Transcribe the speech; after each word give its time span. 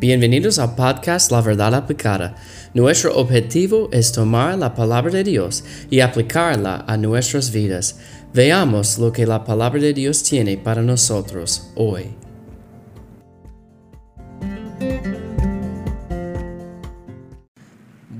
Bienvenidos 0.00 0.60
al 0.60 0.76
podcast 0.76 1.32
La 1.32 1.40
Verdad 1.40 1.74
Aplicada. 1.74 2.36
Nuestro 2.72 3.16
objetivo 3.16 3.88
es 3.90 4.12
tomar 4.12 4.56
la 4.56 4.72
palabra 4.72 5.10
de 5.10 5.24
Dios 5.24 5.64
y 5.90 5.98
aplicarla 5.98 6.84
a 6.86 6.96
nuestras 6.96 7.50
vidas. 7.50 7.98
Veamos 8.32 8.98
lo 8.98 9.12
que 9.12 9.26
la 9.26 9.42
palabra 9.42 9.80
de 9.80 9.92
Dios 9.92 10.22
tiene 10.22 10.56
para 10.56 10.82
nosotros 10.82 11.70
hoy. 11.74 12.04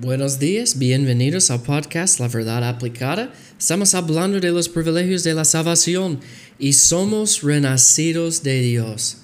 Buenos 0.00 0.40
días, 0.40 0.80
bienvenidos 0.80 1.48
al 1.52 1.62
podcast 1.62 2.18
La 2.18 2.26
Verdad 2.26 2.68
Aplicada. 2.68 3.30
Estamos 3.56 3.94
hablando 3.94 4.40
de 4.40 4.50
los 4.50 4.68
privilegios 4.68 5.22
de 5.22 5.34
la 5.34 5.44
salvación 5.44 6.18
y 6.58 6.72
somos 6.72 7.42
renacidos 7.42 8.42
de 8.42 8.62
Dios. 8.62 9.18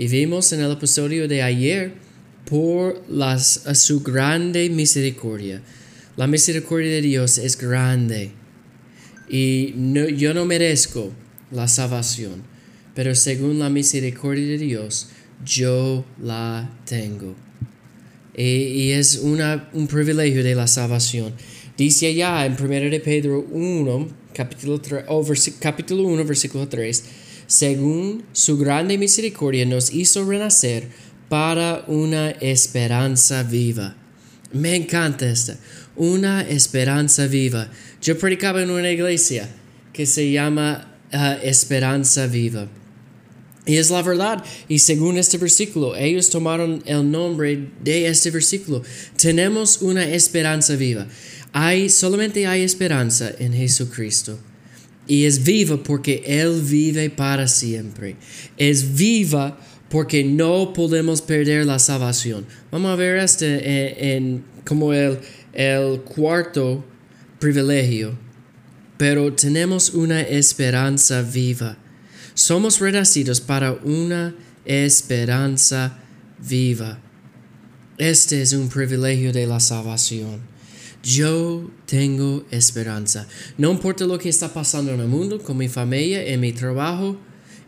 Y 0.00 0.08
vimos 0.08 0.50
en 0.54 0.62
el 0.62 0.72
episodio 0.72 1.28
de 1.28 1.42
ayer 1.42 1.92
por 2.46 3.04
su 3.74 4.00
grande 4.02 4.70
misericordia. 4.70 5.60
La 6.16 6.26
misericordia 6.26 6.90
de 6.90 7.02
Dios 7.02 7.36
es 7.36 7.58
grande. 7.58 8.30
Y 9.28 9.74
yo 10.16 10.32
no 10.32 10.46
merezco 10.46 11.12
la 11.50 11.68
salvación, 11.68 12.42
pero 12.94 13.14
según 13.14 13.58
la 13.58 13.68
misericordia 13.68 14.46
de 14.46 14.56
Dios, 14.56 15.10
yo 15.44 16.06
la 16.18 16.70
tengo. 16.86 17.34
Y, 18.34 18.92
es 18.92 19.16
un 19.16 19.86
privilegio 19.86 20.42
de 20.42 20.54
la 20.54 20.66
salvación. 20.66 21.34
Dice 21.76 22.06
allá 22.06 22.46
en 22.46 22.56
1 22.58 22.88
de 22.88 23.00
Pedro 23.00 23.46
1, 23.50 24.08
capítulo, 24.32 24.80
3, 24.80 25.04
capítulo 25.60 26.04
1, 26.04 26.24
versículo 26.24 26.66
3, 26.66 27.04
según 27.50 28.22
su 28.32 28.56
grande 28.58 28.96
misericordia 28.96 29.66
nos 29.66 29.92
hizo 29.92 30.24
renacer 30.24 30.86
para 31.28 31.84
una 31.88 32.30
esperanza 32.30 33.42
viva. 33.42 33.96
Me 34.52 34.76
encanta 34.76 35.28
esta, 35.28 35.58
una 35.96 36.42
esperanza 36.42 37.26
viva. 37.26 37.68
Yo 38.00 38.16
predicaba 38.16 38.62
en 38.62 38.70
una 38.70 38.92
iglesia 38.92 39.48
que 39.92 40.06
se 40.06 40.30
llama 40.30 40.94
uh, 41.12 41.44
Esperanza 41.44 42.28
Viva. 42.28 42.68
Y 43.66 43.78
es 43.78 43.90
la 43.90 44.02
verdad. 44.02 44.44
Y 44.68 44.78
según 44.78 45.18
este 45.18 45.36
versículo, 45.36 45.96
ellos 45.96 46.30
tomaron 46.30 46.84
el 46.86 47.10
nombre 47.10 47.68
de 47.82 48.06
este 48.06 48.30
versículo. 48.30 48.82
Tenemos 49.16 49.82
una 49.82 50.04
esperanza 50.04 50.76
viva. 50.76 51.08
Hay, 51.52 51.88
solamente 51.88 52.46
hay 52.46 52.62
esperanza 52.62 53.32
en 53.40 53.52
Jesucristo 53.52 54.38
y 55.06 55.24
es 55.24 55.42
viva 55.42 55.82
porque 55.82 56.22
Él 56.26 56.60
vive 56.62 57.10
para 57.10 57.48
siempre. 57.48 58.16
Es 58.56 58.94
viva 58.94 59.58
porque 59.88 60.22
no 60.22 60.72
podemos 60.72 61.20
perder 61.20 61.66
la 61.66 61.78
salvación. 61.78 62.46
Vamos 62.70 62.92
a 62.92 62.96
ver 62.96 63.18
este 63.18 64.16
en, 64.16 64.44
como 64.64 64.92
el, 64.92 65.18
el 65.52 66.00
cuarto 66.02 66.84
privilegio. 67.40 68.16
Pero 68.96 69.32
tenemos 69.32 69.90
una 69.90 70.20
esperanza 70.20 71.22
viva. 71.22 71.76
Somos 72.34 72.78
renacidos 72.78 73.40
para 73.40 73.72
una 73.72 74.34
esperanza 74.64 75.98
viva. 76.38 76.98
Este 77.98 78.42
es 78.42 78.52
un 78.52 78.68
privilegio 78.68 79.32
de 79.32 79.46
la 79.46 79.58
salvación. 79.58 80.40
Yo 81.02 81.70
tengo 81.86 82.44
esperanza. 82.50 83.26
No 83.56 83.70
importa 83.70 84.04
lo 84.04 84.18
que 84.18 84.28
está 84.28 84.52
pasando 84.52 84.92
en 84.92 85.00
el 85.00 85.08
mundo, 85.08 85.42
con 85.42 85.56
mi 85.56 85.68
familia, 85.68 86.22
en 86.26 86.40
mi 86.40 86.52
trabajo, 86.52 87.16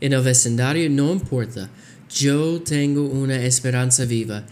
en 0.01 0.13
el 0.13 0.21
vecindario, 0.21 0.91
no 0.91 1.13
importa. 1.13 1.71
Yo 2.15 2.61
tengo 2.61 3.05
una 3.05 3.43
esperanza 3.43 4.05
viva 4.05 4.45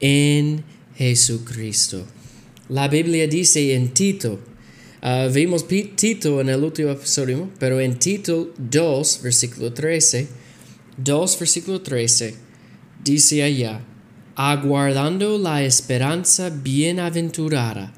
en 0.00 0.62
Jesucristo. 0.96 2.06
La 2.68 2.88
Biblia 2.88 3.26
dice 3.26 3.74
en 3.74 3.94
Tito, 3.94 4.38
uh, 5.02 5.32
vimos 5.32 5.66
Tito 5.66 6.40
en 6.42 6.50
el 6.50 6.62
último 6.62 6.90
episodio, 6.90 7.48
pero 7.58 7.80
en 7.80 7.98
Tito 7.98 8.52
2, 8.58 9.20
versículo 9.22 9.72
13, 9.72 10.28
2, 10.98 11.38
versículo 11.38 11.80
13, 11.80 12.34
dice 13.02 13.42
allá, 13.42 13.80
aguardando 14.34 15.38
la 15.38 15.62
esperanza 15.62 16.50
bienaventurada 16.50 17.94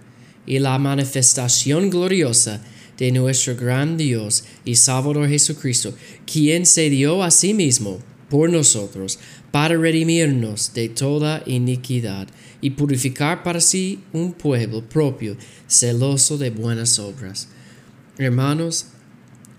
y 0.48 0.58
la 0.58 0.78
manifestación 0.78 1.90
gloriosa 1.90 2.62
de 2.96 3.12
nuestro 3.12 3.54
gran 3.54 3.98
Dios 3.98 4.44
y 4.64 4.76
Salvador 4.76 5.28
Jesucristo, 5.28 5.94
quien 6.26 6.64
se 6.64 6.88
dio 6.88 7.22
a 7.22 7.30
sí 7.30 7.52
mismo 7.52 7.98
por 8.30 8.50
nosotros 8.50 9.18
para 9.50 9.76
redimirnos 9.76 10.72
de 10.72 10.88
toda 10.88 11.42
iniquidad 11.44 12.28
y 12.62 12.70
purificar 12.70 13.42
para 13.42 13.60
sí 13.60 14.00
un 14.12 14.32
pueblo 14.32 14.82
propio, 14.88 15.36
celoso 15.68 16.38
de 16.38 16.50
buenas 16.50 16.98
obras. 16.98 17.48
Hermanos, 18.16 18.86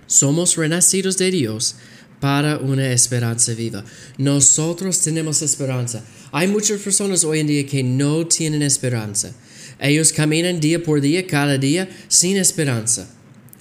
somos 0.07 0.55
renacidos 0.57 1.17
de 1.17 1.29
Dios 1.29 1.75
para 2.19 2.57
una 2.57 2.91
esperanza 2.91 3.53
viva. 3.53 3.85
Nosotros 4.17 4.99
tenemos 5.01 5.43
esperanza. 5.43 6.03
Hay 6.31 6.47
muchas 6.47 6.81
personas 6.81 7.23
hoy 7.23 7.39
en 7.39 7.47
día 7.47 7.65
que 7.65 7.83
no 7.83 8.25
tienen 8.27 8.63
esperanza. 8.63 9.33
Ellos 9.79 10.11
caminan 10.11 10.59
día 10.59 10.83
por 10.83 11.01
día, 11.01 11.25
cada 11.25 11.57
día, 11.57 11.89
sin 12.07 12.37
esperanza, 12.37 13.09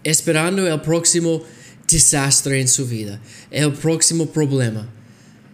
esperando 0.02 0.66
el 0.66 0.80
próximo 0.80 1.42
desastre 1.88 2.60
en 2.60 2.68
su 2.68 2.86
vida, 2.86 3.20
el 3.50 3.72
próximo 3.72 4.26
problema, 4.26 4.88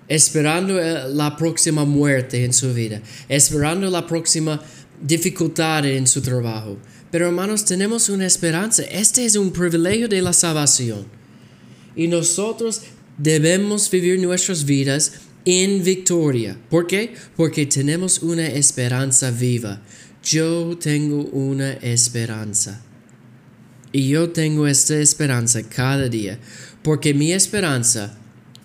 esperando 0.09 0.75
la 0.75 1.37
próxima 1.37 1.85
muerte 1.85 2.45
en 2.45 2.53
su 2.53 2.73
vida, 2.73 3.01
esperando 3.29 3.91
la 3.91 4.07
próxima 4.07 4.63
dificultad 5.01 5.85
en 5.87 6.07
su 6.07 6.23
trabajo. 6.23 6.79
Pero 7.11 7.27
hermanos, 7.27 7.65
tenemos 7.65 8.09
una 8.09 8.27
esperanza. 8.27 8.83
Este 8.83 9.25
es 9.25 9.37
un 9.37 9.53
privilegio 9.53 10.09
de 10.09 10.21
la 10.21 10.33
salvación. 10.33 11.07
Y 11.95 12.09
nosotros 12.09 12.83
debemos 13.17 13.89
vivir 13.89 14.19
nuestras 14.21 14.65
vidas 14.65 15.13
en 15.45 15.85
victoria. 15.85 16.59
¿Por 16.69 16.87
qué? 16.87 17.15
Porque 17.37 17.67
tenemos 17.67 18.21
una 18.21 18.47
esperanza 18.47 19.31
viva. 19.31 19.81
Yo 20.25 20.79
tengo 20.79 21.25
una 21.33 21.75
esperanza. 21.75 22.81
Y 23.93 24.09
yo 24.09 24.31
tengo 24.31 24.67
esta 24.67 24.99
esperanza 24.99 25.63
cada 25.63 26.09
día, 26.09 26.39
porque 26.83 27.13
mi 27.13 27.33
esperanza 27.33 28.17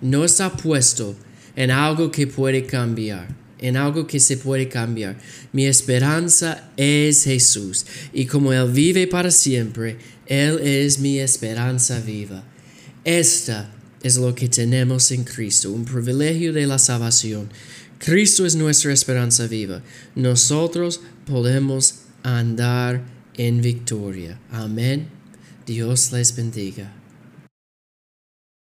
no 0.02 0.24
está 0.24 0.56
puesto 0.56 1.16
en 1.58 1.70
algo 1.70 2.12
que 2.12 2.28
puede 2.28 2.66
cambiar, 2.66 3.28
en 3.60 3.76
algo 3.76 4.08
que 4.08 4.22
se 4.22 4.38
puede 4.38 4.70
cambiar. 4.70 5.20
Mi 5.52 5.66
esperanza 5.66 6.72
es 6.78 7.26
Jesús, 7.26 7.86
y 8.14 8.26
como 8.26 8.54
Él 8.54 8.72
vive 8.72 9.06
para 9.06 9.30
siempre, 9.30 9.98
Él 10.28 10.60
es 10.64 10.98
mi 11.00 11.20
esperanza 11.20 12.00
viva. 12.00 12.44
Esta 13.04 13.70
es 14.02 14.16
lo 14.16 14.34
que 14.34 14.48
tenemos 14.48 15.12
en 15.12 15.26
Cristo, 15.26 15.72
un 15.72 15.84
privilegio 15.84 16.54
de 16.54 16.66
la 16.66 16.80
salvación. 16.80 17.50
Cristo 18.00 18.46
es 18.46 18.56
nuestra 18.56 18.94
esperanza 18.94 19.46
viva. 19.48 19.82
Nosotros 20.16 21.02
podemos 21.26 22.00
andar 22.24 23.04
en 23.36 23.62
victoria. 23.62 24.40
Amén. 24.52 25.08
Dios 25.66 26.12
les 26.12 26.36
bendiga. 26.36 26.99